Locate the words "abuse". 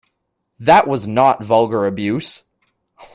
1.85-2.45